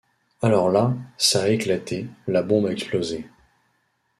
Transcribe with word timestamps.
Alors 0.41 0.71
là, 0.71 0.95
ça 1.15 1.43
a 1.43 1.49
éclaté, 1.49 2.07
la 2.25 2.41
bombe 2.41 2.65
a 2.65 2.71
explosé. 2.71 3.29